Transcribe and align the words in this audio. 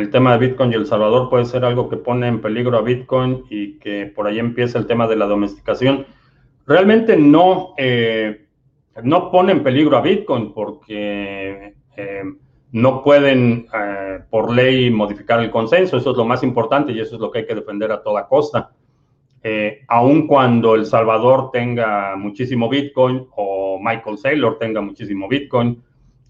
el 0.00 0.10
tema 0.10 0.32
de 0.32 0.48
Bitcoin 0.48 0.72
y 0.72 0.74
El 0.74 0.86
Salvador 0.86 1.28
puede 1.28 1.44
ser 1.44 1.64
algo 1.64 1.88
que 1.88 1.96
pone 1.96 2.26
en 2.26 2.40
peligro 2.40 2.76
a 2.76 2.82
Bitcoin 2.82 3.44
y 3.50 3.78
que 3.78 4.06
por 4.06 4.26
ahí 4.26 4.38
empieza 4.38 4.78
el 4.78 4.86
tema 4.86 5.06
de 5.06 5.16
la 5.16 5.26
domesticación. 5.26 6.06
Realmente 6.66 7.16
no, 7.16 7.74
eh, 7.76 8.46
no 9.02 9.30
pone 9.30 9.52
en 9.52 9.62
peligro 9.62 9.96
a 9.96 10.00
Bitcoin 10.00 10.52
porque 10.52 11.74
eh, 11.96 12.22
no 12.72 13.02
pueden 13.02 13.66
eh, 13.72 14.20
por 14.30 14.54
ley 14.54 14.90
modificar 14.90 15.40
el 15.40 15.50
consenso, 15.50 15.96
eso 15.96 16.10
es 16.12 16.16
lo 16.16 16.24
más 16.24 16.42
importante 16.42 16.92
y 16.92 17.00
eso 17.00 17.16
es 17.16 17.20
lo 17.20 17.30
que 17.30 17.40
hay 17.40 17.46
que 17.46 17.54
defender 17.54 17.92
a 17.92 18.02
toda 18.02 18.26
costa. 18.26 18.72
aun 19.88 20.26
cuando 20.26 20.74
El 20.74 20.84
Salvador 20.86 21.50
tenga 21.50 22.14
muchísimo 22.16 22.68
Bitcoin 22.68 23.26
o 23.36 23.78
Michael 23.80 24.18
Saylor 24.18 24.58
tenga 24.58 24.80
muchísimo 24.80 25.28
Bitcoin 25.28 25.82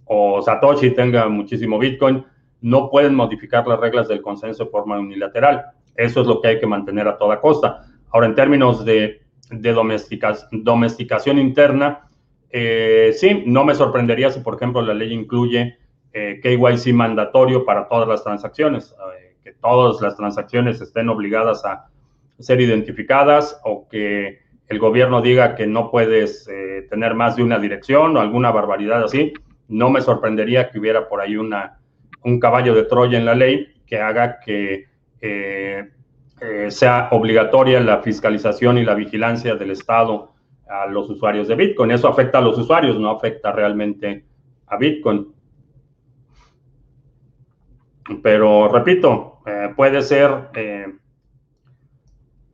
o 0.05 0.43
Satoshi 0.43 0.91
tenga 0.91 1.29
muchísimo 1.29 1.79
Bitcoin, 1.79 2.25
no 2.63 2.91
pueden 2.91 3.15
modificar 3.15 3.67
las 3.67 3.81
reglas 3.81 4.09
del 4.09 4.23
consenso 4.23 4.65
de 4.65 4.71
forma 4.71 4.99
unilateral. 4.99 5.67
Eso 5.95 6.21
es 6.21 6.27
lo 6.27 6.41
que 6.41 6.49
hay 6.49 6.61
que 6.61 6.67
mantener 6.67 7.09
a 7.09 7.19
toda 7.19 7.41
costa. 7.41 7.85
Ahora, 8.11 8.27
en 8.27 8.35
términos 8.35 8.85
de, 8.85 9.21
domesticación 9.51 11.39
interna, 11.39 12.09
eh, 12.51 13.13
sí, 13.17 13.43
no 13.47 13.65
me 13.65 13.75
sorprendería 13.75 14.31
si, 14.31 14.41
por 14.41 14.55
ejemplo, 14.55 14.83
la 14.83 14.95
ley 14.95 15.13
incluye 15.13 15.79
eh, 16.13 16.41
KYC 16.43 16.93
mandatorio 16.93 17.65
para 17.65 17.89
todas 17.89 18.09
las 18.09 18.23
transacciones, 18.23 18.95
eh, 19.19 19.37
que 19.43 19.53
todas 19.53 20.01
las 20.01 20.17
transacciones 20.17 20.81
estén 20.81 21.09
obligadas 21.09 21.65
a 21.65 21.89
ser 22.39 22.61
identificadas 22.61 23.61
o 23.65 23.89
que 23.89 24.41
el 24.69 24.79
gobierno 24.79 25.21
diga 25.21 25.57
que 25.57 25.67
no 25.67 25.91
puedes 25.91 26.49
tener 26.89 27.15
más 27.15 27.35
de 27.37 27.43
una 27.43 27.59
dirección 27.59 28.17
o 28.17 28.21
alguna 28.21 28.53
barbaridad 28.53 29.03
así. 29.03 29.35
No 29.67 29.91
me 29.91 30.01
sorprendería 30.01 30.71
que 30.71 30.79
hubiera 30.79 31.09
por 31.09 31.21
ahí 31.21 31.37
una, 31.37 31.80
un 32.25 32.39
caballo 32.39 32.75
de 32.75 32.85
Troya 32.85 33.19
en 33.19 33.25
la 33.25 33.35
ley 33.35 33.69
que 33.87 34.01
haga 34.01 34.41
que 34.41 34.87
eh, 35.21 35.89
eh, 36.41 36.71
sea 36.71 37.09
obligatoria 37.11 37.81
la 37.81 37.99
fiscalización 37.99 38.79
y 38.79 38.85
la 38.85 38.95
vigilancia 38.95 39.57
del 39.57 39.73
Estado 39.73 40.33
a 40.69 40.87
los 40.87 41.11
usuarios 41.11 41.49
de 41.49 41.57
Bitcoin. 41.57 41.91
Eso 41.91 42.09
afecta 42.09 42.39
a 42.39 42.41
los 42.41 42.57
usuarios, 42.57 42.99
no 42.99 43.11
afecta 43.11 43.53
realmente 43.53 44.25
a 44.67 44.77
Bitcoin. 44.77 45.33
Pero 48.23 48.69
repito, 48.69 49.41
eh, 49.47 49.73
puede 49.77 50.03
ser, 50.03 50.31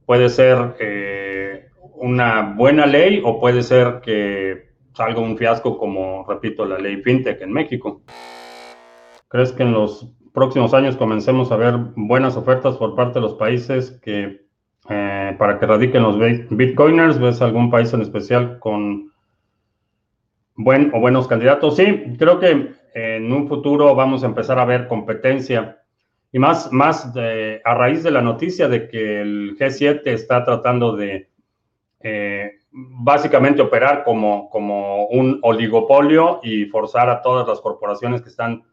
puede 0.05 0.29
ser 0.29 1.71
una 1.95 2.55
buena 2.57 2.87
ley 2.87 3.23
o 3.25 3.41
puede 3.41 3.63
ser 3.63 4.01
que 4.03 4.71
salga 4.95 5.21
un 5.21 5.37
fiasco 5.37 5.77
como, 5.77 6.25
repito, 6.27 6.65
la 6.65 6.79
ley 6.79 7.03
FinTech 7.03 7.43
en 7.43 7.53
México. 7.53 8.01
¿Crees 9.29 9.53
que 9.53 9.63
en 9.63 9.73
los 9.73 10.13
próximos 10.33 10.75
años 10.75 10.97
comencemos 10.97 11.51
a 11.51 11.57
ver 11.57 11.75
buenas 11.97 12.37
ofertas 12.37 12.77
por 12.77 12.95
parte 12.95 13.15
de 13.15 13.23
los 13.23 13.35
países 13.35 13.91
que 14.03 14.47
eh, 14.89 15.37
para 15.39 15.59
que 15.59 15.67
radiquen 15.67 16.03
los 16.03 16.19
bitcoiners? 16.51 17.19
¿Ves 17.19 17.43
algún 17.43 17.71
país 17.71 17.93
en 17.93 18.03
especial 18.03 18.59
con 18.59 19.13
buen 20.55 20.93
o 20.95 21.01
buenos 21.01 21.27
candidatos? 21.27 21.77
Sí, 21.77 22.15
creo 22.19 22.39
que 22.39 22.73
en 22.95 23.33
un 23.33 23.49
futuro 23.49 23.95
vamos 23.95 24.23
a 24.23 24.27
empezar 24.27 24.59
a 24.59 24.65
ver 24.65 24.89
competencia 24.89 25.79
y 26.33 26.39
más, 26.39 26.73
más 26.73 27.13
a 27.65 27.75
raíz 27.75 28.03
de 28.03 28.11
la 28.11 28.23
noticia 28.23 28.69
de 28.69 28.89
que 28.89 29.21
el 29.21 29.57
G7 29.59 30.03
está 30.07 30.45
tratando 30.45 30.97
de 30.97 31.31
eh, 32.01 32.53
básicamente 32.71 33.63
operar 33.63 34.05
como, 34.05 34.51
como 34.51 35.07
un 35.07 35.39
oligopolio 35.43 36.41
y 36.43 36.67
forzar 36.67 37.09
a 37.09 37.23
todas 37.23 37.49
las 37.49 37.61
corporaciones 37.61 38.23
que 38.23 38.29
están 38.29 38.65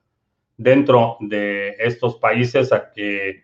dentro 0.57 1.17
de 1.19 1.75
estos 1.79 2.15
países 2.17 2.71
a 2.71 2.91
que 2.91 3.43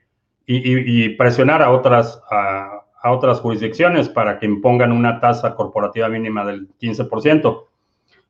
y, 0.52 1.10
presionar 1.10 1.62
a 1.62 1.72
otras, 1.72 2.22
a, 2.32 2.86
otras 3.04 3.40
jurisdicciones 3.40 4.10
para 4.10 4.40
que 4.40 4.48
impongan 4.48 4.92
una 4.92 5.20
tasa 5.20 5.54
corporativa 5.54 6.10
mínima 6.10 6.44
del 6.44 6.70
15%. 6.80 7.66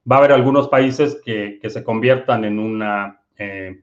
Va 0.10 0.16
a 0.16 0.20
haber 0.20 0.34
algunos 0.34 0.68
países 0.68 1.22
que, 1.24 1.60
se 1.70 1.84
conviertan 1.84 2.44
en 2.44 2.60
una, 2.60 3.22
eh, 3.38 3.82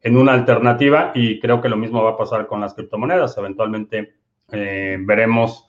en 0.00 0.16
una 0.16 0.32
alternativa 0.32 1.10
y 1.14 1.40
creo 1.40 1.60
que 1.60 1.68
lo 1.68 1.76
mismo 1.76 2.04
va 2.04 2.10
a 2.10 2.16
pasar 2.16 2.46
con 2.46 2.60
las 2.60 2.74
criptomonedas. 2.74 3.36
Eventualmente 3.36 4.14
eh, 4.52 4.96
veremos 5.00 5.68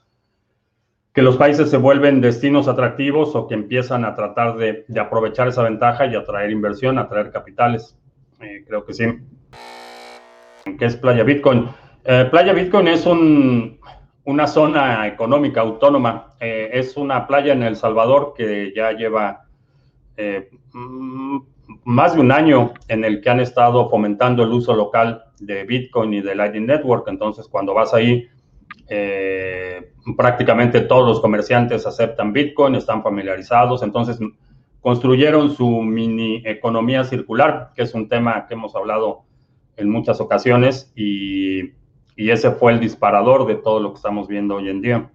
que 1.12 1.22
los 1.22 1.36
países 1.36 1.68
se 1.68 1.78
vuelven 1.78 2.20
destinos 2.20 2.68
atractivos 2.68 3.34
o 3.34 3.48
que 3.48 3.54
empiezan 3.54 4.04
a 4.04 4.14
tratar 4.14 4.56
de, 4.56 4.84
de 4.86 5.00
aprovechar 5.00 5.48
esa 5.48 5.62
ventaja 5.62 6.06
y 6.06 6.14
atraer 6.14 6.50
inversión, 6.50 6.98
atraer 6.98 7.32
capitales. 7.32 7.96
Eh, 8.44 8.64
creo 8.66 8.84
que 8.84 8.92
sí. 8.92 9.04
¿Qué 10.78 10.84
es 10.84 10.96
Playa 10.96 11.24
Bitcoin? 11.24 11.68
Eh, 12.04 12.28
Playa 12.30 12.52
Bitcoin 12.52 12.88
es 12.88 13.06
una 13.06 14.46
zona 14.46 15.06
económica 15.06 15.62
autónoma. 15.62 16.34
Eh, 16.40 16.70
es 16.72 16.96
una 16.96 17.26
playa 17.26 17.52
en 17.52 17.62
El 17.62 17.76
Salvador 17.76 18.34
que 18.36 18.72
ya 18.74 18.92
lleva 18.92 19.46
mm, 20.72 21.38
más 21.84 22.14
de 22.14 22.20
un 22.20 22.32
año 22.32 22.74
en 22.88 23.04
el 23.04 23.20
que 23.20 23.30
han 23.30 23.40
estado 23.40 23.88
fomentando 23.88 24.42
el 24.42 24.52
uso 24.52 24.74
local 24.74 25.24
de 25.40 25.64
Bitcoin 25.64 26.14
y 26.14 26.20
de 26.20 26.34
Lightning 26.34 26.66
Network. 26.66 27.08
Entonces, 27.08 27.48
cuando 27.48 27.72
vas 27.72 27.94
ahí, 27.94 28.28
prácticamente 30.16 30.82
todos 30.82 31.08
los 31.08 31.20
comerciantes 31.20 31.86
aceptan 31.86 32.32
Bitcoin, 32.32 32.74
están 32.74 33.02
familiarizados. 33.02 33.82
Entonces, 33.82 34.18
construyeron 34.84 35.56
su 35.56 35.66
mini 35.80 36.42
economía 36.44 37.04
circular, 37.04 37.70
que 37.74 37.84
es 37.84 37.94
un 37.94 38.06
tema 38.06 38.46
que 38.46 38.52
hemos 38.52 38.76
hablado 38.76 39.22
en 39.78 39.88
muchas 39.88 40.20
ocasiones 40.20 40.92
y, 40.94 41.72
ese 42.16 42.50
fue 42.50 42.72
el 42.72 42.80
disparador 42.80 43.46
de 43.46 43.56
todo 43.56 43.80
lo 43.80 43.90
que 43.90 43.96
estamos 43.96 44.28
viendo 44.28 44.56
hoy 44.56 44.68
en 44.68 44.82
día. 44.82 45.10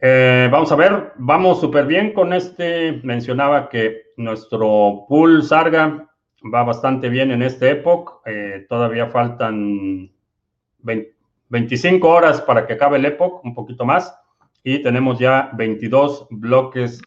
Eh, 0.00 0.48
vamos 0.52 0.70
a 0.70 0.76
ver, 0.76 1.14
vamos 1.16 1.60
súper 1.60 1.84
bien 1.84 2.12
con 2.12 2.32
este. 2.32 3.00
Mencionaba 3.02 3.68
que 3.68 4.12
nuestro 4.16 5.04
pool 5.08 5.42
Sarga 5.42 6.08
va 6.54 6.62
bastante 6.62 7.08
bien 7.08 7.32
en 7.32 7.42
este 7.42 7.70
época. 7.70 8.12
Eh, 8.24 8.66
todavía 8.68 9.08
faltan 9.08 10.10
25 11.48 12.08
horas 12.08 12.40
para 12.40 12.66
que 12.66 12.74
acabe 12.74 12.96
el 12.96 13.04
época, 13.04 13.40
un 13.42 13.52
poquito 13.52 13.84
más. 13.84 14.16
Y 14.62 14.82
tenemos 14.82 15.18
ya 15.18 15.50
22 15.54 16.28
bloques 16.30 17.02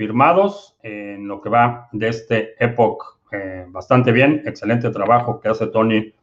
firmados 0.00 0.78
en 0.82 1.28
lo 1.28 1.42
que 1.42 1.50
va 1.50 1.90
de 1.92 2.08
este 2.08 2.54
Epoch 2.58 3.18
eh, 3.32 3.66
bastante 3.68 4.12
bien. 4.12 4.42
Excelente 4.46 4.88
trabajo 4.88 5.38
que 5.38 5.50
hace 5.50 5.66
Tony 5.66 6.14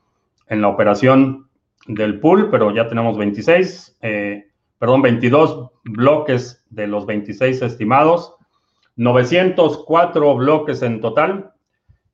en 0.48 0.62
la 0.64 0.70
operación 0.70 1.48
del 1.86 2.20
pool, 2.20 2.50
pero 2.50 2.72
ya 2.72 2.88
tenemos 2.88 3.20
26, 3.20 4.00
eh, 4.02 4.48
perdón, 4.80 5.04
22 5.04 5.70
bloques 5.84 6.66
de 6.72 6.88
los 6.88 7.06
26 7.06 7.62
estimados, 7.62 8.34
904 8.96 10.36
bloques 10.38 10.82
en 10.82 11.00
total 11.00 11.52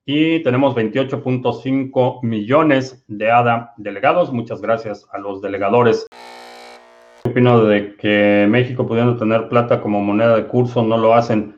y 0.03 0.43
tenemos 0.43 0.75
28.5 0.75 2.19
millones 2.23 3.05
de 3.07 3.31
ADA 3.31 3.73
delegados. 3.77 4.33
Muchas 4.33 4.59
gracias 4.59 5.07
a 5.13 5.17
los 5.17 5.41
delegadores. 5.41 6.07
¿Qué 7.23 7.29
opino 7.29 7.63
de 7.63 7.95
que 7.95 8.45
México 8.49 8.85
pudiendo 8.85 9.15
tener 9.15 9.47
plata 9.47 9.79
como 9.81 10.01
moneda 10.01 10.35
de 10.35 10.45
curso 10.45 10.83
no 10.83 10.97
lo 10.97 11.15
hacen? 11.15 11.55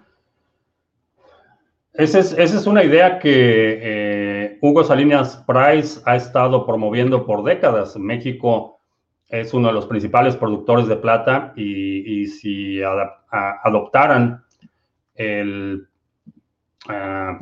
Esa 1.92 2.20
es, 2.20 2.68
una 2.68 2.84
idea 2.84 3.18
que 3.18 3.80
eh, 3.82 4.60
Hugo 4.62 4.84
Salinas 4.84 5.44
Price 5.48 6.02
ha 6.06 6.18
estado 6.18 6.68
promoviendo 6.68 7.26
por 7.26 7.44
décadas. 7.44 7.98
México 7.98 8.80
es 9.28 9.54
uno 9.54 9.70
de 9.70 9.74
los 9.74 9.88
principales 9.88 10.36
productores 10.36 10.88
de 10.88 10.98
plata 10.98 11.54
y, 11.56 12.28
si 12.28 12.82
adoptaran 12.84 14.44
el, 15.16 15.88
ah, 16.90 17.40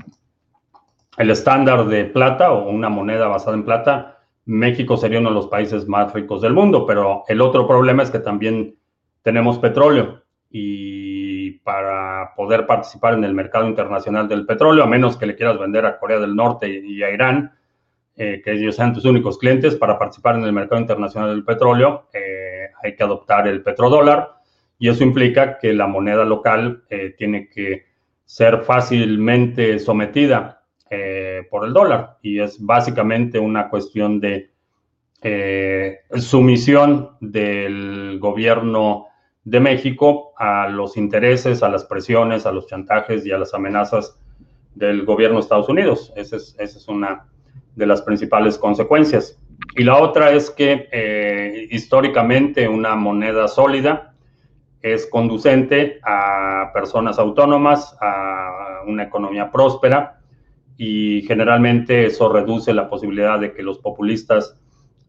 el 1.17 1.29
estándar 1.29 1.85
de 1.87 2.05
plata 2.05 2.53
o 2.53 2.69
una 2.69 2.89
moneda 2.89 3.27
basada 3.27 3.57
en 3.57 3.65
plata, 3.65 4.12
México 4.45 4.97
sería 4.97 5.19
uno 5.19 5.29
de 5.29 5.35
los 5.35 5.47
países 5.47 5.87
más 5.87 6.13
ricos 6.13 6.41
del 6.41 6.53
mundo. 6.53 6.85
Pero 6.85 7.23
el 7.27 7.41
otro 7.41 7.67
problema 7.67 8.03
es 8.03 8.11
que 8.11 8.19
también 8.19 8.75
tenemos 9.21 9.59
petróleo 9.59 10.23
y 10.49 11.51
para 11.59 12.33
poder 12.35 12.67
participar 12.67 13.13
en 13.15 13.23
el 13.23 13.33
mercado 13.33 13.67
internacional 13.67 14.27
del 14.27 14.45
petróleo, 14.45 14.83
a 14.83 14.87
menos 14.87 15.17
que 15.17 15.25
le 15.25 15.35
quieras 15.35 15.57
vender 15.57 15.85
a 15.85 15.97
Corea 15.97 16.19
del 16.19 16.35
Norte 16.35 16.69
y 16.69 17.01
a 17.01 17.11
Irán, 17.11 17.53
eh, 18.15 18.41
que 18.43 18.51
ellos 18.51 18.75
sean 18.75 18.93
tus 18.93 19.05
únicos 19.05 19.39
clientes, 19.39 19.75
para 19.75 19.97
participar 19.97 20.35
en 20.35 20.43
el 20.43 20.53
mercado 20.53 20.79
internacional 20.79 21.29
del 21.31 21.43
petróleo, 21.43 22.09
eh, 22.13 22.67
hay 22.83 22.95
que 22.95 23.03
adoptar 23.03 23.47
el 23.47 23.63
petrodólar 23.63 24.35
y 24.77 24.89
eso 24.89 25.03
implica 25.03 25.57
que 25.57 25.73
la 25.73 25.87
moneda 25.87 26.23
local 26.23 26.83
eh, 26.89 27.15
tiene 27.17 27.49
que 27.49 27.85
ser 28.25 28.59
fácilmente 28.59 29.79
sometida 29.79 30.62
por 31.49 31.65
el 31.65 31.73
dólar 31.73 32.17
y 32.21 32.39
es 32.39 32.63
básicamente 32.63 33.39
una 33.39 33.69
cuestión 33.69 34.19
de 34.19 34.49
sumisión 36.17 37.11
del 37.21 38.19
gobierno 38.19 39.07
de 39.43 39.59
México 39.59 40.33
a 40.37 40.67
los 40.69 40.97
intereses, 40.97 41.63
a 41.63 41.69
las 41.69 41.83
presiones, 41.85 42.45
a 42.45 42.51
los 42.51 42.67
chantajes 42.67 43.25
y 43.25 43.31
a 43.31 43.37
las 43.37 43.53
amenazas 43.53 44.17
del 44.75 45.05
gobierno 45.05 45.37
de 45.37 45.41
Estados 45.41 45.69
Unidos. 45.69 46.13
Esa 46.15 46.37
es, 46.37 46.55
es 46.59 46.87
una 46.87 47.27
de 47.75 47.85
las 47.85 48.01
principales 48.01 48.57
consecuencias. 48.57 49.37
Y 49.75 49.83
la 49.83 49.97
otra 49.97 50.31
es 50.31 50.49
que 50.49 50.87
eh, 50.91 51.67
históricamente 51.71 52.67
una 52.67 52.95
moneda 52.95 53.47
sólida 53.47 54.13
es 54.81 55.07
conducente 55.07 55.99
a 56.03 56.71
personas 56.73 57.17
autónomas, 57.17 57.95
a 58.01 58.81
una 58.85 59.03
economía 59.03 59.49
próspera 59.49 60.19
y 60.77 61.21
generalmente 61.23 62.05
eso 62.05 62.31
reduce 62.31 62.73
la 62.73 62.89
posibilidad 62.89 63.39
de 63.39 63.53
que 63.53 63.63
los 63.63 63.79
populistas 63.79 64.57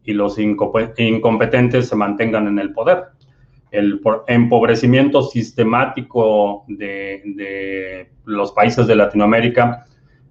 y 0.03 0.13
los 0.13 0.37
incompetentes 0.37 1.89
se 1.89 1.95
mantengan 1.95 2.47
en 2.47 2.59
el 2.59 2.71
poder. 2.71 3.05
El 3.71 3.99
empobrecimiento 4.27 5.23
sistemático 5.23 6.63
de, 6.67 8.09
los 8.25 8.51
países 8.51 8.87
de 8.87 8.95
Latinoamérica 8.95 9.85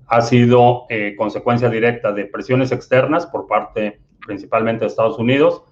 ha 0.06 0.20
sido 0.22 0.86
eh, 0.88 1.14
consecuencia 1.16 1.69
directa 1.69 2.12
de 2.12 2.26
presiones 2.26 2.72
externas 2.72 3.26
por 3.26 3.46
parte 3.46 4.00
principalmente 4.26 4.84
de 4.84 4.88
Estados 4.88 5.19
Unidos, 5.19 5.62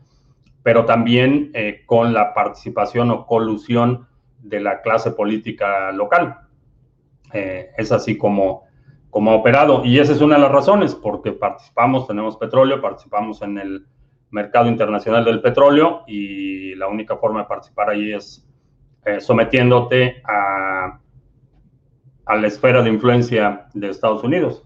pero 0.62 0.84
también 0.84 1.50
eh, 1.54 1.82
con 1.86 2.12
la 2.12 2.34
participación 2.34 3.10
o 3.10 3.26
colusión 3.26 4.06
de 4.40 4.60
la 4.60 4.82
clase 4.82 5.12
política 5.12 5.92
local. 5.92 6.36
Eh, 7.32 7.70
es 7.78 7.92
así 7.92 8.18
como 8.18 8.64
como 9.12 9.30
ha 9.30 9.34
operado. 9.34 9.84
Y 9.84 9.98
esa 9.98 10.12
es 10.14 10.22
una 10.22 10.36
de 10.36 10.40
las 10.40 10.50
razones, 10.50 10.94
porque 10.94 11.32
participamos, 11.32 12.08
tenemos 12.08 12.38
petróleo, 12.38 12.80
participamos 12.80 13.42
en 13.42 13.58
el 13.58 13.86
mercado 14.30 14.68
internacional 14.68 15.22
del 15.26 15.42
petróleo 15.42 16.02
y 16.06 16.74
la 16.76 16.88
única 16.88 17.18
forma 17.18 17.40
de 17.40 17.46
participar 17.46 17.90
ahí 17.90 18.14
es 18.14 18.48
eh, 19.04 19.20
sometiéndote 19.20 20.22
a, 20.26 20.98
a 22.24 22.36
la 22.36 22.46
esfera 22.46 22.82
de 22.82 22.88
influencia 22.88 23.66
de 23.74 23.90
Estados 23.90 24.24
Unidos. 24.24 24.64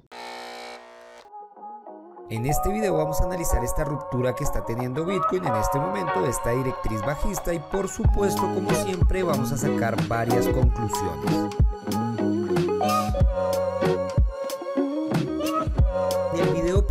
En 2.31 2.47
este 2.47 2.69
video 2.73 2.97
vamos 2.97 3.21
a 3.21 3.25
analizar 3.25 3.65
esta 3.65 3.83
ruptura 3.85 4.33
que 4.33 4.45
está 4.45 4.65
teniendo 4.65 5.05
Bitcoin 5.05 5.45
en 5.45 5.57
este 5.57 5.81
momento, 5.81 6.25
esta 6.25 6.51
directriz 6.51 7.01
bajista 7.03 7.53
y 7.53 7.59
por 7.59 7.89
supuesto 7.89 8.43
como 8.43 8.71
siempre 8.71 9.25
vamos 9.25 9.51
a 9.51 9.57
sacar 9.57 9.97
varias 10.07 10.47
conclusiones. 10.49 12.06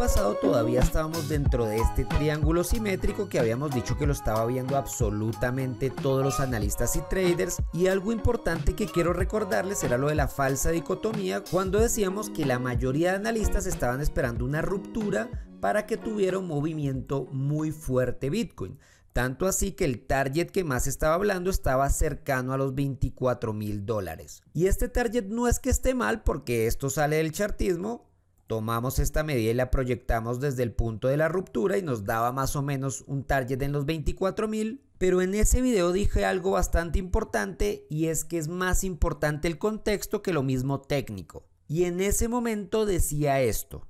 Pasado 0.06 0.36
todavía 0.36 0.82
estábamos 0.82 1.28
dentro 1.30 1.66
de 1.66 1.78
este 1.78 2.06
triángulo 2.06 2.64
simétrico 2.64 3.28
que 3.28 3.40
habíamos 3.40 3.74
dicho 3.74 3.98
que 3.98 4.06
lo 4.06 4.14
estaba 4.14 4.46
viendo 4.46 4.78
absolutamente 4.78 5.90
todos 5.90 6.24
los 6.24 6.40
analistas 6.40 6.96
y 6.96 7.02
traders 7.10 7.58
y 7.74 7.88
algo 7.88 8.12
importante 8.12 8.76
que 8.76 8.86
quiero 8.86 9.14
recordarles 9.14 9.84
era 9.84 9.98
lo 9.98 10.10
de 10.10 10.14
la 10.14 10.28
falsa 10.28 10.70
dicotomía 10.70 11.44
cuando 11.50 11.80
decíamos 11.80 12.30
que 12.30 12.46
la 12.46 12.60
mayoría 12.60 13.10
de 13.10 13.16
analistas 13.16 13.66
estaban 13.66 14.00
esperando 14.00 14.46
una 14.46 14.62
ruptura 14.62 15.28
para 15.60 15.88
que 15.88 15.98
tuviera 15.98 16.38
un 16.38 16.46
movimiento 16.46 17.26
muy 17.32 17.72
fuerte 17.72 18.30
Bitcoin. 18.30 18.78
Tanto 19.12 19.48
así 19.48 19.72
que 19.72 19.86
el 19.86 20.06
target 20.06 20.52
que 20.52 20.64
más 20.64 20.86
estaba 20.86 21.16
hablando 21.16 21.50
estaba 21.50 21.90
cercano 21.90 22.54
a 22.54 22.58
los 22.58 22.76
24 22.76 23.54
mil 23.54 23.88
dólares. 23.88 24.44
Y 24.54 24.68
este 24.68 24.88
target 24.88 25.26
no 25.30 25.48
es 25.48 25.60
que 25.60 25.72
esté 25.72 25.96
mal 25.96 26.22
porque 26.22 26.68
esto 26.68 26.92
sale 26.92 27.16
del 27.16 27.32
chartismo, 27.32 28.06
Tomamos 28.48 29.00
esta 29.00 29.24
medida 29.24 29.52
y 29.52 29.56
la 29.56 29.72
proyectamos 29.72 30.40
desde 30.40 30.62
el 30.62 30.72
punto 30.72 31.08
de 31.08 31.18
la 31.18 31.30
ruptura 31.30 31.78
y 31.78 31.82
nos 31.82 32.06
daba 32.06 32.32
más 32.32 32.56
o 32.56 32.62
menos 32.62 33.04
un 33.08 33.24
target 33.24 33.62
en 33.64 33.72
los 33.72 33.86
24.000. 33.86 34.82
Pero 34.98 35.22
en 35.22 35.34
ese 35.34 35.62
video 35.62 35.92
dije 35.92 36.26
algo 36.26 36.52
bastante 36.52 37.00
importante 37.00 37.86
y 37.90 38.08
es 38.08 38.24
que 38.24 38.38
es 38.38 38.48
más 38.48 38.84
importante 38.84 39.48
el 39.48 39.58
contexto 39.58 40.22
que 40.22 40.32
lo 40.32 40.44
mismo 40.44 40.80
técnico. 40.80 41.48
Y 41.68 41.86
en 41.86 42.00
ese 42.00 42.28
momento 42.28 42.86
decía 42.86 43.42
esto. 43.42 43.88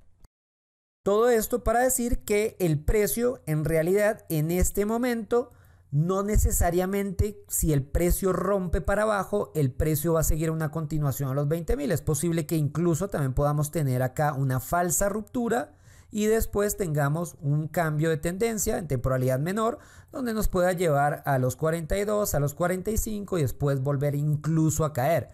Todo 1.03 1.29
esto 1.29 1.63
para 1.63 1.81
decir 1.81 2.19
que 2.19 2.55
el 2.59 2.79
precio 2.79 3.43
en 3.45 3.65
realidad 3.65 4.25
en 4.29 4.49
este 4.49 4.85
momento 4.85 5.51
no 5.95 6.23
necesariamente 6.23 7.41
si 7.47 7.71
el 7.71 7.81
precio 7.81 8.33
rompe 8.33 8.81
para 8.81 9.03
abajo, 9.03 9.53
el 9.55 9.71
precio 9.71 10.11
va 10.11 10.19
a 10.19 10.23
seguir 10.23 10.51
una 10.51 10.69
continuación 10.69 11.29
a 11.29 11.33
los 11.33 11.47
20 11.47 11.77
mil. 11.77 11.89
Es 11.89 12.01
posible 12.01 12.45
que 12.45 12.57
incluso 12.57 13.07
también 13.07 13.33
podamos 13.33 13.71
tener 13.71 14.03
acá 14.03 14.33
una 14.33 14.59
falsa 14.59 15.07
ruptura 15.07 15.77
y 16.11 16.25
después 16.25 16.75
tengamos 16.75 17.37
un 17.39 17.69
cambio 17.69 18.09
de 18.09 18.17
tendencia 18.17 18.77
en 18.77 18.89
temporalidad 18.89 19.39
menor 19.39 19.79
donde 20.11 20.33
nos 20.33 20.49
pueda 20.49 20.73
llevar 20.73 21.23
a 21.25 21.39
los 21.39 21.55
42, 21.55 22.35
a 22.35 22.39
los 22.41 22.55
45 22.55 23.37
y 23.37 23.43
después 23.43 23.79
volver 23.79 24.15
incluso 24.15 24.83
a 24.83 24.91
caer. 24.91 25.29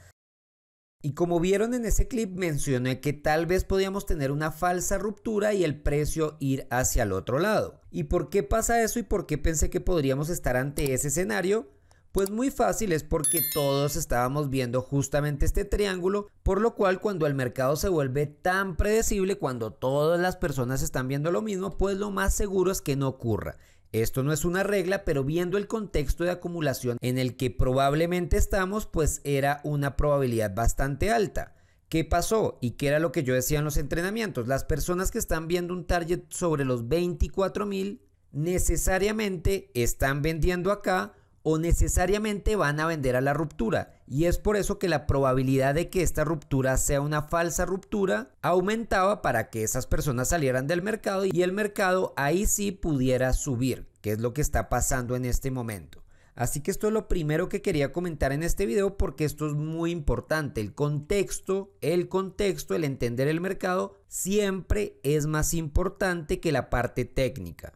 Y 1.03 1.13
como 1.13 1.39
vieron 1.39 1.73
en 1.73 1.85
ese 1.85 2.07
clip 2.07 2.37
mencioné 2.37 2.99
que 2.99 3.11
tal 3.11 3.47
vez 3.47 3.63
podíamos 3.63 4.05
tener 4.05 4.31
una 4.31 4.51
falsa 4.51 4.99
ruptura 4.99 5.53
y 5.53 5.63
el 5.63 5.81
precio 5.81 6.37
ir 6.39 6.67
hacia 6.69 7.03
el 7.03 7.11
otro 7.11 7.39
lado. 7.39 7.81
¿Y 7.89 8.03
por 8.03 8.29
qué 8.29 8.43
pasa 8.43 8.83
eso 8.83 8.99
y 8.99 9.03
por 9.03 9.25
qué 9.25 9.39
pensé 9.39 9.71
que 9.71 9.81
podríamos 9.81 10.29
estar 10.29 10.55
ante 10.57 10.93
ese 10.93 11.07
escenario? 11.07 11.71
Pues 12.11 12.29
muy 12.29 12.51
fácil 12.51 12.91
es 12.91 13.03
porque 13.03 13.39
todos 13.53 13.95
estábamos 13.95 14.49
viendo 14.49 14.81
justamente 14.81 15.45
este 15.45 15.63
triángulo, 15.63 16.27
por 16.43 16.59
lo 16.59 16.75
cual 16.75 16.99
cuando 16.99 17.25
el 17.25 17.33
mercado 17.33 17.77
se 17.77 17.87
vuelve 17.87 18.27
tan 18.27 18.75
predecible, 18.75 19.37
cuando 19.37 19.71
todas 19.71 20.19
las 20.19 20.35
personas 20.35 20.83
están 20.83 21.07
viendo 21.07 21.31
lo 21.31 21.41
mismo, 21.41 21.77
pues 21.77 21.97
lo 21.97 22.11
más 22.11 22.33
seguro 22.33 22.69
es 22.69 22.81
que 22.81 22.97
no 22.97 23.07
ocurra. 23.07 23.57
Esto 23.91 24.23
no 24.23 24.31
es 24.31 24.45
una 24.45 24.63
regla, 24.63 25.03
pero 25.03 25.23
viendo 25.23 25.57
el 25.57 25.67
contexto 25.67 26.23
de 26.23 26.31
acumulación 26.31 26.97
en 27.01 27.17
el 27.17 27.35
que 27.35 27.51
probablemente 27.51 28.37
estamos, 28.37 28.85
pues 28.85 29.19
era 29.25 29.59
una 29.63 29.97
probabilidad 29.97 30.55
bastante 30.55 31.11
alta. 31.11 31.55
¿Qué 31.89 32.05
pasó? 32.05 32.57
¿Y 32.61 32.71
qué 32.71 32.87
era 32.87 32.99
lo 32.99 33.11
que 33.11 33.23
yo 33.23 33.33
decía 33.33 33.59
en 33.59 33.65
los 33.65 33.75
entrenamientos? 33.75 34.47
Las 34.47 34.63
personas 34.63 35.11
que 35.11 35.19
están 35.19 35.49
viendo 35.49 35.73
un 35.73 35.85
target 35.85 36.21
sobre 36.29 36.63
los 36.63 36.87
24 36.87 37.65
mil 37.65 38.01
necesariamente 38.31 39.69
están 39.73 40.21
vendiendo 40.21 40.71
acá 40.71 41.13
o 41.43 41.57
necesariamente 41.57 42.55
van 42.55 42.79
a 42.79 42.87
vender 42.87 43.15
a 43.15 43.21
la 43.21 43.33
ruptura. 43.33 43.95
Y 44.07 44.25
es 44.25 44.37
por 44.37 44.57
eso 44.57 44.79
que 44.79 44.89
la 44.89 45.07
probabilidad 45.07 45.75
de 45.75 45.89
que 45.89 46.03
esta 46.03 46.23
ruptura 46.23 46.77
sea 46.77 47.01
una 47.01 47.23
falsa 47.23 47.65
ruptura 47.65 48.31
aumentaba 48.41 49.21
para 49.21 49.49
que 49.49 49.63
esas 49.63 49.87
personas 49.87 50.29
salieran 50.29 50.67
del 50.67 50.81
mercado 50.81 51.25
y 51.25 51.41
el 51.41 51.53
mercado 51.53 52.13
ahí 52.17 52.45
sí 52.45 52.71
pudiera 52.71 53.33
subir, 53.33 53.87
que 54.01 54.11
es 54.11 54.19
lo 54.19 54.33
que 54.33 54.41
está 54.41 54.69
pasando 54.69 55.15
en 55.15 55.25
este 55.25 55.51
momento. 55.51 56.03
Así 56.35 56.61
que 56.61 56.71
esto 56.71 56.87
es 56.87 56.93
lo 56.93 57.07
primero 57.07 57.49
que 57.49 57.61
quería 57.61 57.91
comentar 57.91 58.31
en 58.31 58.41
este 58.41 58.65
video 58.65 58.97
porque 58.97 59.25
esto 59.25 59.47
es 59.47 59.53
muy 59.53 59.91
importante. 59.91 60.61
El 60.61 60.73
contexto, 60.73 61.75
el 61.81 62.07
contexto, 62.07 62.73
el 62.73 62.83
entender 62.83 63.27
el 63.27 63.41
mercado 63.41 63.97
siempre 64.07 64.99
es 65.03 65.27
más 65.27 65.53
importante 65.53 66.39
que 66.39 66.51
la 66.51 66.69
parte 66.69 67.05
técnica. 67.05 67.73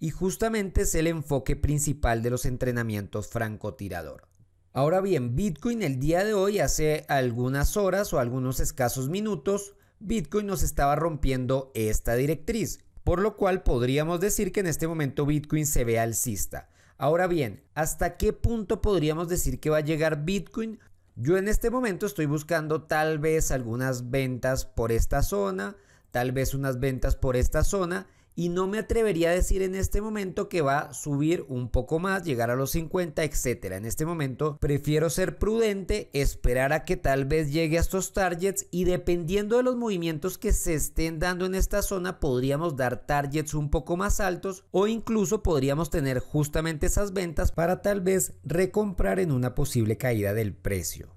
Y 0.00 0.10
justamente 0.10 0.82
es 0.82 0.94
el 0.94 1.06
enfoque 1.06 1.56
principal 1.56 2.22
de 2.22 2.30
los 2.30 2.44
entrenamientos 2.44 3.28
francotirador. 3.28 4.28
Ahora 4.72 5.00
bien, 5.00 5.36
Bitcoin 5.36 5.82
el 5.82 6.00
día 6.00 6.24
de 6.24 6.34
hoy, 6.34 6.58
hace 6.58 7.04
algunas 7.08 7.76
horas 7.76 8.12
o 8.12 8.18
algunos 8.18 8.58
escasos 8.58 9.08
minutos, 9.08 9.74
Bitcoin 10.00 10.46
nos 10.46 10.62
estaba 10.62 10.96
rompiendo 10.96 11.70
esta 11.74 12.16
directriz, 12.16 12.80
por 13.04 13.20
lo 13.20 13.36
cual 13.36 13.62
podríamos 13.62 14.18
decir 14.18 14.50
que 14.50 14.60
en 14.60 14.66
este 14.66 14.88
momento 14.88 15.26
Bitcoin 15.26 15.66
se 15.66 15.84
ve 15.84 16.00
alcista. 16.00 16.68
Ahora 16.98 17.28
bien, 17.28 17.62
¿hasta 17.74 18.16
qué 18.16 18.32
punto 18.32 18.80
podríamos 18.80 19.28
decir 19.28 19.60
que 19.60 19.70
va 19.70 19.78
a 19.78 19.84
llegar 19.84 20.24
Bitcoin? 20.24 20.80
Yo 21.14 21.36
en 21.36 21.46
este 21.46 21.70
momento 21.70 22.06
estoy 22.06 22.26
buscando 22.26 22.82
tal 22.82 23.20
vez 23.20 23.52
algunas 23.52 24.10
ventas 24.10 24.64
por 24.66 24.90
esta 24.90 25.22
zona, 25.22 25.76
tal 26.10 26.32
vez 26.32 26.54
unas 26.54 26.80
ventas 26.80 27.14
por 27.14 27.36
esta 27.36 27.62
zona 27.62 28.08
y 28.34 28.48
no 28.48 28.66
me 28.66 28.78
atrevería 28.78 29.30
a 29.30 29.34
decir 29.34 29.62
en 29.62 29.74
este 29.74 30.00
momento 30.00 30.48
que 30.48 30.62
va 30.62 30.78
a 30.78 30.94
subir 30.94 31.44
un 31.48 31.68
poco 31.68 31.98
más, 31.98 32.24
llegar 32.24 32.50
a 32.50 32.56
los 32.56 32.70
50, 32.72 33.24
etcétera. 33.24 33.76
En 33.76 33.84
este 33.84 34.06
momento 34.06 34.58
prefiero 34.60 35.10
ser 35.10 35.38
prudente, 35.38 36.10
esperar 36.12 36.72
a 36.72 36.84
que 36.84 36.96
tal 36.96 37.24
vez 37.24 37.52
llegue 37.52 37.78
a 37.78 37.80
estos 37.80 38.12
targets 38.12 38.66
y 38.70 38.84
dependiendo 38.84 39.56
de 39.56 39.62
los 39.62 39.76
movimientos 39.76 40.38
que 40.38 40.52
se 40.52 40.74
estén 40.74 41.18
dando 41.18 41.46
en 41.46 41.54
esta 41.54 41.82
zona 41.82 42.20
podríamos 42.20 42.76
dar 42.76 43.06
targets 43.06 43.54
un 43.54 43.70
poco 43.70 43.96
más 43.96 44.20
altos 44.20 44.64
o 44.70 44.86
incluso 44.86 45.42
podríamos 45.42 45.90
tener 45.90 46.18
justamente 46.18 46.86
esas 46.86 47.12
ventas 47.12 47.52
para 47.52 47.82
tal 47.82 48.00
vez 48.00 48.34
recomprar 48.44 49.20
en 49.20 49.32
una 49.32 49.54
posible 49.54 49.96
caída 49.96 50.34
del 50.34 50.54
precio. 50.54 51.13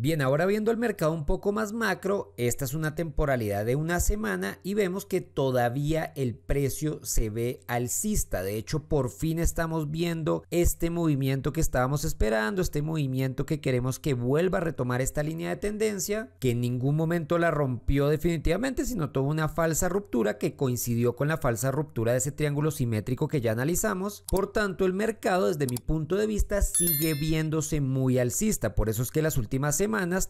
Bien, 0.00 0.22
ahora 0.22 0.46
viendo 0.46 0.70
el 0.70 0.76
mercado 0.76 1.12
un 1.12 1.26
poco 1.26 1.50
más 1.50 1.72
macro, 1.72 2.32
esta 2.36 2.64
es 2.64 2.72
una 2.72 2.94
temporalidad 2.94 3.66
de 3.66 3.74
una 3.74 3.98
semana 3.98 4.60
y 4.62 4.74
vemos 4.74 5.04
que 5.04 5.20
todavía 5.20 6.12
el 6.14 6.36
precio 6.36 7.00
se 7.02 7.30
ve 7.30 7.62
alcista. 7.66 8.44
De 8.44 8.54
hecho, 8.54 8.84
por 8.84 9.10
fin 9.10 9.40
estamos 9.40 9.90
viendo 9.90 10.44
este 10.52 10.90
movimiento 10.90 11.52
que 11.52 11.60
estábamos 11.60 12.04
esperando, 12.04 12.62
este 12.62 12.80
movimiento 12.80 13.44
que 13.44 13.60
queremos 13.60 13.98
que 13.98 14.14
vuelva 14.14 14.58
a 14.58 14.60
retomar 14.60 15.00
esta 15.00 15.24
línea 15.24 15.48
de 15.50 15.56
tendencia, 15.56 16.30
que 16.38 16.52
en 16.52 16.60
ningún 16.60 16.94
momento 16.94 17.36
la 17.36 17.50
rompió 17.50 18.06
definitivamente, 18.06 18.84
sino 18.84 19.10
tuvo 19.10 19.28
una 19.28 19.48
falsa 19.48 19.88
ruptura 19.88 20.38
que 20.38 20.54
coincidió 20.54 21.16
con 21.16 21.26
la 21.26 21.38
falsa 21.38 21.72
ruptura 21.72 22.12
de 22.12 22.18
ese 22.18 22.30
triángulo 22.30 22.70
simétrico 22.70 23.26
que 23.26 23.40
ya 23.40 23.50
analizamos. 23.50 24.22
Por 24.30 24.52
tanto, 24.52 24.84
el 24.84 24.92
mercado 24.92 25.48
desde 25.48 25.66
mi 25.66 25.78
punto 25.78 26.14
de 26.14 26.28
vista 26.28 26.62
sigue 26.62 27.14
viéndose 27.14 27.80
muy 27.80 28.20
alcista. 28.20 28.76
Por 28.76 28.88
eso 28.88 29.02
es 29.02 29.10
que 29.10 29.22
las 29.22 29.36
últimas 29.36 29.74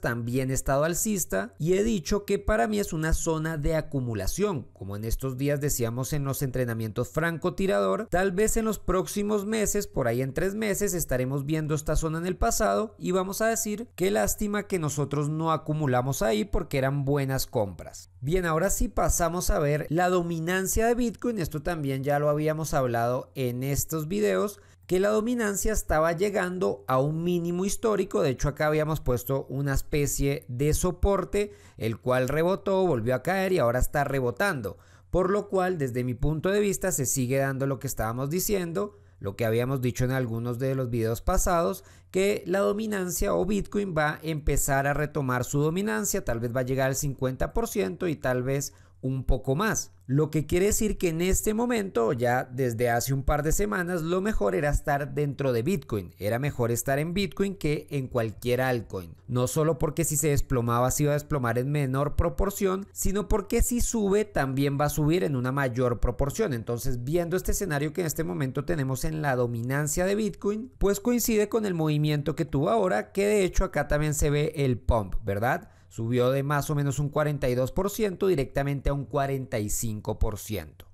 también 0.00 0.50
he 0.50 0.54
estado 0.54 0.84
alcista 0.84 1.54
y 1.58 1.74
he 1.74 1.82
dicho 1.82 2.24
que 2.24 2.38
para 2.38 2.68
mí 2.68 2.78
es 2.78 2.92
una 2.92 3.12
zona 3.12 3.56
de 3.56 3.74
acumulación. 3.74 4.68
Como 4.72 4.96
en 4.96 5.04
estos 5.04 5.36
días 5.36 5.60
decíamos 5.60 6.12
en 6.12 6.24
los 6.24 6.42
entrenamientos 6.42 7.08
francotirador, 7.08 8.06
tal 8.10 8.32
vez 8.32 8.56
en 8.56 8.64
los 8.64 8.78
próximos 8.78 9.46
meses, 9.46 9.86
por 9.86 10.08
ahí 10.08 10.22
en 10.22 10.32
tres 10.32 10.54
meses, 10.54 10.94
estaremos 10.94 11.44
viendo 11.44 11.74
esta 11.74 11.96
zona 11.96 12.18
en 12.18 12.26
el 12.26 12.36
pasado 12.36 12.94
y 12.98 13.10
vamos 13.10 13.40
a 13.40 13.48
decir 13.48 13.88
qué 13.94 14.10
lástima 14.10 14.66
que 14.66 14.78
nosotros 14.78 15.28
no 15.28 15.52
acumulamos 15.52 16.22
ahí 16.22 16.44
porque 16.44 16.78
eran 16.78 17.04
buenas 17.04 17.46
compras. 17.46 18.10
Bien, 18.20 18.46
ahora 18.46 18.70
sí 18.70 18.88
pasamos 18.88 19.50
a 19.50 19.58
ver 19.58 19.86
la 19.90 20.08
dominancia 20.08 20.86
de 20.86 20.94
Bitcoin. 20.94 21.38
Esto 21.38 21.62
también 21.62 22.04
ya 22.04 22.18
lo 22.18 22.28
habíamos 22.28 22.74
hablado 22.74 23.30
en 23.34 23.62
estos 23.62 24.08
videos 24.08 24.60
que 24.88 25.00
la 25.00 25.10
dominancia 25.10 25.74
estaba 25.74 26.12
llegando 26.12 26.82
a 26.88 26.98
un 26.98 27.22
mínimo 27.22 27.66
histórico. 27.66 28.22
De 28.22 28.30
hecho, 28.30 28.48
acá 28.48 28.68
habíamos 28.68 29.02
puesto 29.02 29.44
una 29.50 29.74
especie 29.74 30.46
de 30.48 30.72
soporte, 30.72 31.52
el 31.76 31.98
cual 31.98 32.26
rebotó, 32.26 32.86
volvió 32.86 33.14
a 33.14 33.22
caer 33.22 33.52
y 33.52 33.58
ahora 33.58 33.80
está 33.80 34.04
rebotando. 34.04 34.78
Por 35.10 35.28
lo 35.30 35.48
cual, 35.50 35.76
desde 35.76 36.04
mi 36.04 36.14
punto 36.14 36.48
de 36.48 36.60
vista, 36.60 36.90
se 36.90 37.04
sigue 37.04 37.36
dando 37.36 37.66
lo 37.66 37.78
que 37.78 37.86
estábamos 37.86 38.30
diciendo, 38.30 38.98
lo 39.20 39.36
que 39.36 39.44
habíamos 39.44 39.82
dicho 39.82 40.06
en 40.06 40.10
algunos 40.10 40.58
de 40.58 40.74
los 40.74 40.88
videos 40.88 41.20
pasados, 41.20 41.84
que 42.10 42.42
la 42.46 42.60
dominancia 42.60 43.34
o 43.34 43.44
Bitcoin 43.44 43.94
va 43.94 44.12
a 44.12 44.20
empezar 44.22 44.86
a 44.86 44.94
retomar 44.94 45.44
su 45.44 45.60
dominancia, 45.60 46.24
tal 46.24 46.40
vez 46.40 46.56
va 46.56 46.60
a 46.60 46.64
llegar 46.64 46.88
al 46.88 46.96
50% 46.96 48.10
y 48.10 48.16
tal 48.16 48.42
vez 48.42 48.72
un 49.00 49.24
poco 49.24 49.54
más. 49.54 49.92
Lo 50.06 50.30
que 50.30 50.46
quiere 50.46 50.66
decir 50.66 50.96
que 50.96 51.10
en 51.10 51.20
este 51.20 51.52
momento, 51.52 52.14
ya 52.14 52.44
desde 52.44 52.88
hace 52.88 53.12
un 53.12 53.22
par 53.22 53.42
de 53.42 53.52
semanas, 53.52 54.00
lo 54.00 54.22
mejor 54.22 54.54
era 54.54 54.70
estar 54.70 55.12
dentro 55.12 55.52
de 55.52 55.62
Bitcoin. 55.62 56.14
Era 56.18 56.38
mejor 56.38 56.70
estar 56.70 56.98
en 56.98 57.12
Bitcoin 57.12 57.54
que 57.54 57.86
en 57.90 58.08
cualquier 58.08 58.62
altcoin. 58.62 59.14
No 59.26 59.46
solo 59.46 59.78
porque 59.78 60.04
si 60.04 60.16
se 60.16 60.28
desplomaba 60.28 60.90
se 60.90 61.02
iba 61.02 61.12
a 61.12 61.14
desplomar 61.14 61.58
en 61.58 61.70
menor 61.70 62.16
proporción, 62.16 62.86
sino 62.92 63.28
porque 63.28 63.60
si 63.60 63.82
sube 63.82 64.24
también 64.24 64.78
va 64.80 64.86
a 64.86 64.90
subir 64.90 65.24
en 65.24 65.36
una 65.36 65.52
mayor 65.52 66.00
proporción. 66.00 66.54
Entonces, 66.54 67.04
viendo 67.04 67.36
este 67.36 67.52
escenario 67.52 67.92
que 67.92 68.00
en 68.00 68.06
este 68.06 68.24
momento 68.24 68.64
tenemos 68.64 69.04
en 69.04 69.20
la 69.20 69.36
dominancia 69.36 70.06
de 70.06 70.14
Bitcoin, 70.14 70.72
pues 70.78 71.00
coincide 71.00 71.50
con 71.50 71.66
el 71.66 71.74
movimiento 71.74 72.34
que 72.34 72.46
tuvo 72.46 72.70
ahora, 72.70 73.12
que 73.12 73.26
de 73.26 73.44
hecho 73.44 73.62
acá 73.62 73.88
también 73.88 74.14
se 74.14 74.30
ve 74.30 74.52
el 74.56 74.78
pump, 74.78 75.16
¿verdad? 75.22 75.68
Subió 75.88 76.30
de 76.30 76.42
más 76.42 76.70
o 76.70 76.74
menos 76.74 76.98
un 76.98 77.10
42% 77.10 78.26
directamente 78.26 78.90
a 78.90 78.94
un 78.94 79.08
45%. 79.08 80.87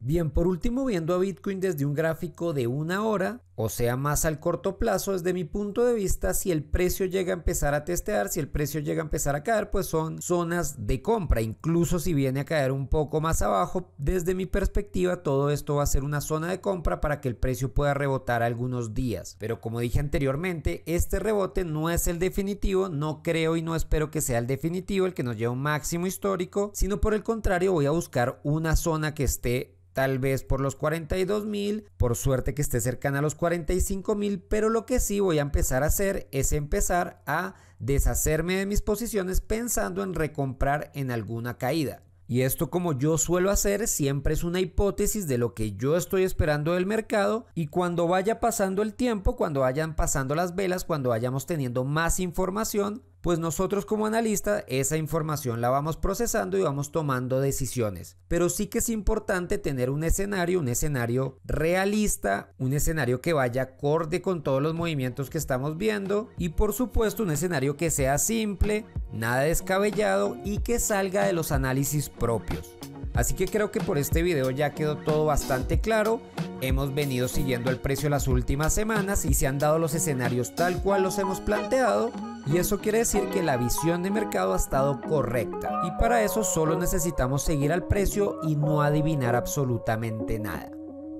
Bien, 0.00 0.30
por 0.30 0.46
último, 0.46 0.84
viendo 0.84 1.14
a 1.14 1.18
Bitcoin 1.18 1.60
desde 1.60 1.84
un 1.84 1.94
gráfico 1.94 2.52
de 2.52 2.68
una 2.68 3.04
hora, 3.04 3.42
o 3.56 3.68
sea, 3.68 3.96
más 3.96 4.24
al 4.24 4.38
corto 4.38 4.78
plazo, 4.78 5.12
desde 5.12 5.32
mi 5.32 5.42
punto 5.42 5.84
de 5.84 5.94
vista, 5.94 6.32
si 6.34 6.52
el 6.52 6.62
precio 6.62 7.06
llega 7.06 7.32
a 7.32 7.36
empezar 7.36 7.74
a 7.74 7.84
testear, 7.84 8.28
si 8.28 8.38
el 8.38 8.48
precio 8.48 8.80
llega 8.80 9.02
a 9.02 9.04
empezar 9.04 9.34
a 9.34 9.42
caer, 9.42 9.70
pues 9.70 9.86
son 9.86 10.22
zonas 10.22 10.86
de 10.86 11.02
compra. 11.02 11.40
Incluso 11.40 11.98
si 11.98 12.14
viene 12.14 12.40
a 12.40 12.44
caer 12.44 12.70
un 12.70 12.86
poco 12.86 13.20
más 13.20 13.42
abajo, 13.42 13.92
desde 13.98 14.36
mi 14.36 14.46
perspectiva, 14.46 15.24
todo 15.24 15.50
esto 15.50 15.74
va 15.74 15.82
a 15.82 15.86
ser 15.86 16.04
una 16.04 16.20
zona 16.20 16.48
de 16.48 16.60
compra 16.60 17.00
para 17.00 17.20
que 17.20 17.26
el 17.26 17.36
precio 17.36 17.74
pueda 17.74 17.94
rebotar 17.94 18.44
algunos 18.44 18.94
días. 18.94 19.36
Pero 19.40 19.60
como 19.60 19.80
dije 19.80 19.98
anteriormente, 19.98 20.84
este 20.86 21.18
rebote 21.18 21.64
no 21.64 21.90
es 21.90 22.06
el 22.06 22.20
definitivo, 22.20 22.88
no 22.88 23.24
creo 23.24 23.56
y 23.56 23.62
no 23.62 23.74
espero 23.74 24.12
que 24.12 24.20
sea 24.20 24.38
el 24.38 24.46
definitivo, 24.46 25.06
el 25.06 25.14
que 25.14 25.24
nos 25.24 25.34
lleve 25.34 25.46
a 25.46 25.50
un 25.50 25.62
máximo 25.62 26.06
histórico, 26.06 26.70
sino 26.74 27.00
por 27.00 27.14
el 27.14 27.24
contrario, 27.24 27.72
voy 27.72 27.86
a 27.86 27.90
buscar 27.90 28.40
una 28.44 28.76
zona 28.76 29.14
que 29.14 29.24
esté 29.24 29.78
tal 29.98 30.20
vez 30.20 30.44
por 30.44 30.60
los 30.60 30.76
42 30.76 31.44
mil, 31.44 31.88
por 31.96 32.14
suerte 32.14 32.54
que 32.54 32.62
esté 32.62 32.80
cercana 32.80 33.18
a 33.18 33.22
los 33.22 33.34
45 33.34 34.14
mil, 34.14 34.40
pero 34.40 34.68
lo 34.68 34.86
que 34.86 35.00
sí 35.00 35.18
voy 35.18 35.40
a 35.40 35.42
empezar 35.42 35.82
a 35.82 35.86
hacer 35.86 36.28
es 36.30 36.52
empezar 36.52 37.20
a 37.26 37.56
deshacerme 37.80 38.54
de 38.54 38.66
mis 38.66 38.80
posiciones 38.80 39.40
pensando 39.40 40.04
en 40.04 40.14
recomprar 40.14 40.92
en 40.94 41.10
alguna 41.10 41.58
caída. 41.58 42.04
Y 42.28 42.42
esto 42.42 42.70
como 42.70 42.96
yo 42.96 43.18
suelo 43.18 43.50
hacer 43.50 43.88
siempre 43.88 44.34
es 44.34 44.44
una 44.44 44.60
hipótesis 44.60 45.26
de 45.26 45.36
lo 45.36 45.52
que 45.52 45.72
yo 45.72 45.96
estoy 45.96 46.22
esperando 46.22 46.74
del 46.74 46.86
mercado 46.86 47.46
y 47.56 47.66
cuando 47.66 48.06
vaya 48.06 48.38
pasando 48.38 48.82
el 48.82 48.94
tiempo, 48.94 49.34
cuando 49.34 49.62
vayan 49.62 49.96
pasando 49.96 50.36
las 50.36 50.54
velas, 50.54 50.84
cuando 50.84 51.08
vayamos 51.08 51.44
teniendo 51.44 51.82
más 51.82 52.20
información, 52.20 53.02
pues 53.20 53.38
nosotros 53.38 53.84
como 53.84 54.06
analistas 54.06 54.64
esa 54.68 54.96
información 54.96 55.60
la 55.60 55.70
vamos 55.70 55.96
procesando 55.96 56.56
y 56.56 56.62
vamos 56.62 56.92
tomando 56.92 57.40
decisiones. 57.40 58.16
Pero 58.28 58.48
sí 58.48 58.66
que 58.66 58.78
es 58.78 58.88
importante 58.88 59.58
tener 59.58 59.90
un 59.90 60.04
escenario, 60.04 60.60
un 60.60 60.68
escenario 60.68 61.38
realista, 61.44 62.52
un 62.58 62.72
escenario 62.72 63.20
que 63.20 63.32
vaya 63.32 63.62
acorde 63.62 64.22
con 64.22 64.42
todos 64.42 64.62
los 64.62 64.74
movimientos 64.74 65.30
que 65.30 65.38
estamos 65.38 65.76
viendo 65.76 66.28
y 66.38 66.50
por 66.50 66.72
supuesto 66.72 67.22
un 67.22 67.30
escenario 67.30 67.76
que 67.76 67.90
sea 67.90 68.18
simple, 68.18 68.84
nada 69.12 69.40
descabellado 69.40 70.36
y 70.44 70.58
que 70.58 70.78
salga 70.78 71.26
de 71.26 71.32
los 71.32 71.52
análisis 71.52 72.08
propios. 72.08 72.74
Así 73.14 73.34
que 73.34 73.48
creo 73.48 73.72
que 73.72 73.80
por 73.80 73.98
este 73.98 74.22
video 74.22 74.50
ya 74.52 74.74
quedó 74.74 74.96
todo 74.96 75.24
bastante 75.24 75.80
claro. 75.80 76.20
Hemos 76.60 76.94
venido 76.94 77.26
siguiendo 77.26 77.68
el 77.68 77.78
precio 77.78 78.08
las 78.08 78.28
últimas 78.28 78.72
semanas 78.72 79.24
y 79.24 79.34
se 79.34 79.48
han 79.48 79.58
dado 79.58 79.80
los 79.80 79.94
escenarios 79.94 80.54
tal 80.54 80.80
cual 80.82 81.02
los 81.02 81.18
hemos 81.18 81.40
planteado. 81.40 82.12
Y 82.50 82.56
eso 82.56 82.78
quiere 82.78 82.98
decir 82.98 83.28
que 83.28 83.42
la 83.42 83.58
visión 83.58 84.02
de 84.02 84.10
mercado 84.10 84.54
ha 84.54 84.56
estado 84.56 85.02
correcta. 85.02 85.82
Y 85.84 85.90
para 86.00 86.22
eso 86.22 86.42
solo 86.42 86.78
necesitamos 86.78 87.42
seguir 87.42 87.72
al 87.72 87.86
precio 87.86 88.40
y 88.42 88.56
no 88.56 88.80
adivinar 88.80 89.36
absolutamente 89.36 90.38
nada. 90.38 90.70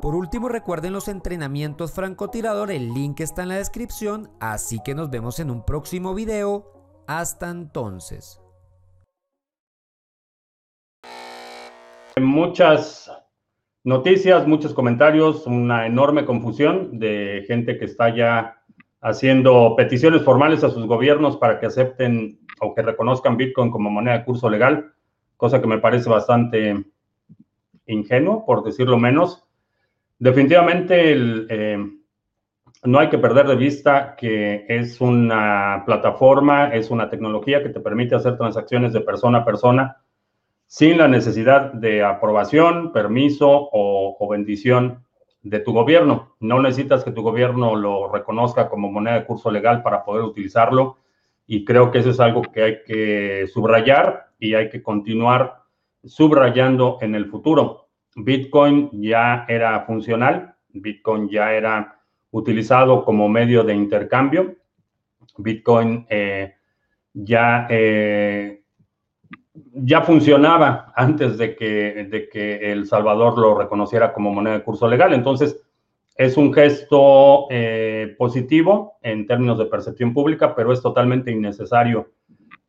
Por 0.00 0.14
último 0.14 0.49
recuerden 0.49 0.94
los 0.94 1.06
entrenamientos 1.06 1.92
francotirador, 1.92 2.70
el 2.70 2.94
link 2.94 3.20
está 3.20 3.42
en 3.42 3.49
la 3.49 3.56
descripción, 3.56 4.30
así 4.40 4.78
que 4.82 4.94
nos 4.94 5.11
vemos 5.11 5.38
en 5.38 5.50
un 5.50 5.66
próximo 5.66 6.14
video. 6.14 6.73
Hasta 7.06 7.50
entonces. 7.50 8.40
Muchas 12.18 13.11
noticias, 13.85 14.47
muchos 14.47 14.73
comentarios, 14.73 15.47
una 15.47 15.87
enorme 15.87 16.25
confusión 16.25 16.99
de 16.99 17.44
gente 17.47 17.78
que 17.78 17.85
está 17.85 18.14
ya 18.14 18.58
haciendo 19.00 19.75
peticiones 19.76 20.23
formales 20.23 20.64
a 20.64 20.71
sus 20.71 20.87
gobiernos 20.87 21.37
para 21.37 21.61
que 21.61 21.67
acepten 21.67 22.40
o 22.61 22.75
que 22.75 22.83
reconozcan 22.83 23.37
Bitcoin 23.37 23.71
como 23.71 23.90
moneda 23.90 24.19
de 24.19 24.25
curso 24.25 24.50
legal, 24.50 24.93
cosa 25.37 25.61
que 25.61 25.67
me 25.67 25.78
parece 25.78 26.09
bastante 26.11 26.85
ingenuo, 27.87 28.45
por 28.45 28.64
decirlo 28.64 28.99
menos. 28.99 29.45
Definitivamente 30.19 31.14
eh, 31.49 31.78
no 32.85 32.99
hay 32.99 33.09
que 33.09 33.19
perder 33.19 33.47
de 33.47 33.57
vista 33.57 34.14
que 34.17 34.67
es 34.69 35.00
una 35.00 35.83
plataforma, 35.85 36.69
es 36.75 36.90
una 36.90 37.09
tecnología 37.09 37.62
que 37.62 37.71
te 37.71 37.81
permite 37.81 38.14
hacer 38.14 38.37
transacciones 38.37 38.93
de 38.93 39.00
persona 39.00 39.38
a 39.38 39.45
persona 39.45 39.97
sin 40.67 40.99
la 40.99 41.09
necesidad 41.09 41.73
de 41.73 42.05
aprobación, 42.05 42.93
permiso 42.93 43.49
o, 43.73 44.28
bendición 44.31 45.02
de 45.49 45.61
tu 45.61 45.73
gobierno. 45.73 46.35
No 46.40 46.61
necesitas 46.61 47.05
que 47.05 47.11
tu 47.11 47.23
gobierno 47.23 47.75
lo 47.75 48.12
reconozca 48.12 48.69
como 48.69 48.90
moneda 48.90 49.14
de 49.14 49.25
curso 49.25 49.50
legal 49.50 49.83
para 49.83 50.05
poder 50.05 50.25
utilizarlo 50.25 50.99
y 51.47 51.64
creo 51.64 51.90
que 51.90 51.99
eso 51.99 52.11
es 52.11 52.21
algo 52.21 52.43
que 52.43 52.62
hay 52.62 52.83
que 52.85 53.47
subrayar 53.52 54.28
y 54.38 54.55
hay 54.55 54.69
que 54.69 54.83
continuar 54.83 55.62
subrayando 56.05 56.99
en 57.00 57.14
el 57.14 57.26
futuro. 57.26 57.88
Bitcoin 58.14 58.90
ya 58.93 59.47
era 59.49 59.81
funcional, 59.87 60.55
Bitcoin 60.69 61.28
ya 61.28 61.52
era 61.55 62.00
utilizado 62.31 63.05
como 63.05 63.28
medio 63.28 63.64
de 63.64 63.75
intercambio, 63.75 64.57
Bitcoin 65.38 66.07
eh, 66.11 66.55
ya 67.14 67.67
eh, 67.71 68.62
ya 69.75 70.03
funcionaba 70.03 70.93
antes 70.95 71.38
de 71.38 71.55
que, 71.57 72.73
El 72.73 72.87
Salvador 72.87 73.38
lo 73.38 73.57
reconociera 73.57 74.12
como 74.12 74.33
moneda 74.33 74.55
de 74.55 74.62
curso 74.62 74.88
legal. 74.88 75.12
Entonces, 75.12 75.61
es 76.17 76.37
un 76.37 76.53
gesto 76.53 77.47
eh, 77.50 78.15
positivo 78.19 78.99
en 79.03 79.27
términos 79.27 79.59
de 79.59 79.67
percepción 79.67 80.12
pública, 80.12 80.55
pero 80.55 80.73
es 80.73 80.83
totalmente 80.83 81.31
innecesario 81.31 82.11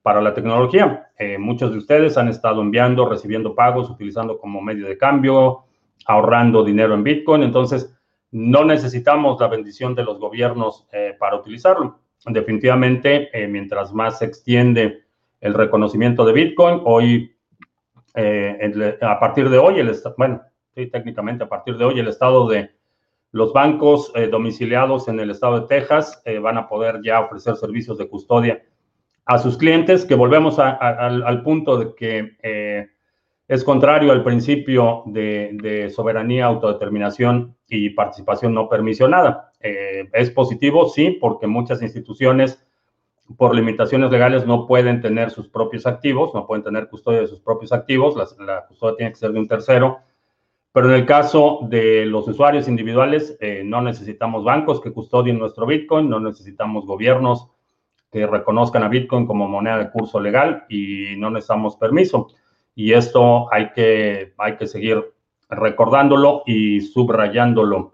para 0.02 0.22
la 0.22 0.34
tecnología. 0.34 1.10
Eh, 1.18 1.38
muchos 1.38 1.72
de 1.72 1.80
ustedes 1.80 2.18
han 2.18 2.28
estado 2.28 2.62
enviando, 2.62 3.10
recibiendo 3.10 3.56
pagos, 3.56 3.90
utilizando 3.90 4.38
como 4.38 4.62
medio 4.62 4.88
de 4.88 4.98
cambio, 4.98 5.66
ahorrando 6.06 6.64
dinero 6.64 6.94
en 6.94 7.04
Bitcoin. 7.04 7.44
Entonces, 7.44 7.96
no 8.32 8.64
necesitamos 8.64 9.40
la 9.40 9.48
bendición 9.48 9.96
de 9.96 10.04
los 10.04 10.20
gobiernos 10.20 10.88
eh, 10.92 11.16
para 11.20 11.36
utilizarlo. 11.36 12.00
Definitivamente, 12.26 13.30
mientras 13.48 13.94
más 13.94 14.20
se 14.20 14.26
extiende 14.26 15.06
el 15.42 15.54
reconocimiento 15.54 16.26
de 16.26 16.34
Bitcoin. 16.34 16.82
Hoy, 16.86 17.36
eh, 18.16 18.98
a 19.02 19.20
partir 19.20 19.50
de 19.50 19.58
hoy, 19.58 19.80
el 19.80 19.96
bueno, 20.18 20.42
sí, 20.76 20.88
técnicamente 20.88 21.44
a 21.44 21.50
partir 21.50 21.78
de 21.78 21.86
hoy, 21.86 22.00
el 22.00 22.08
estado 22.08 22.48
de 22.48 22.72
los 23.32 23.54
bancos 23.54 24.12
eh, 24.16 24.28
domiciliados 24.28 25.08
en 25.08 25.20
el 25.20 25.30
estado 25.30 25.62
de 25.62 25.68
Texas 25.68 26.22
eh, 26.26 26.40
van 26.40 26.58
a 26.58 26.68
poder 26.68 27.00
ya 27.04 27.22
ofrecer 27.22 27.56
servicios 27.56 27.98
de 27.98 28.10
custodia 28.10 28.64
a 29.26 29.38
sus 29.38 29.58
clientes, 29.58 30.06
que 30.06 30.16
volvemos 30.16 30.58
al, 30.58 31.44
punto 31.44 31.78
de 31.78 31.94
que 31.94 32.90
es 33.48 33.64
contrario 33.64 34.12
al 34.12 34.24
principio 34.24 35.04
de, 35.06 35.92
soberanía, 35.96 36.46
autodeterminación 36.46 37.56
y 37.68 37.92
participación 37.92 38.56
no 38.56 38.68
permisionada. 38.68 39.52
es 39.60 40.32
positivo, 40.32 40.90
sí, 40.90 41.20
porque 41.22 41.46
muchas 41.46 41.84
instituciones 41.84 42.68
por 43.38 43.56
limitaciones 43.56 44.12
legales 44.12 44.46
no 44.46 44.66
pueden 44.66 45.02
tener 45.02 45.32
sus 45.32 45.48
propios 45.48 45.86
activos, 45.86 46.34
no 46.34 46.48
pueden 46.48 46.64
tener 46.64 46.90
custodia 46.90 47.22
de 47.22 47.28
sus 47.28 47.40
propios 47.40 47.72
activos, 47.72 48.16
la, 48.16 48.28
la 48.46 48.66
custodia 48.66 48.98
tiene 48.98 49.12
que 49.12 49.20
ser 49.20 49.32
de 49.32 49.40
un 49.40 49.48
tercero. 49.48 50.00
Pero 50.72 50.90
en 50.90 50.96
el 50.96 51.06
caso 51.06 51.60
de 51.64 52.06
los 52.06 52.28
usuarios 52.28 52.68
individuales, 52.68 53.36
eh, 53.40 53.64
no 53.66 53.82
necesitamos 53.82 54.44
bancos 54.44 54.80
que 54.80 54.94
custodien 54.94 55.40
nuestro 55.40 55.66
Bitcoin, 55.66 56.10
no 56.10 56.20
necesitamos 56.20 56.86
gobiernos 56.86 57.48
que 58.12 58.26
reconozcan 58.28 58.84
a 58.84 58.88
Bitcoin 58.88 59.26
como 59.26 59.48
moneda 59.48 59.78
de 59.78 59.92
curso 59.92 60.20
legal 60.20 60.66
y 60.70 61.16
no 61.18 61.30
necesitamos 61.32 61.76
permiso. 61.76 62.28
Y 62.76 62.94
esto 62.94 63.52
hay 63.52 63.72
que, 63.72 64.34
hay 64.38 64.58
que 64.58 64.68
seguir 64.68 65.04
recordándolo 65.50 66.44
y 66.46 66.82
subrayándolo. 66.82 67.94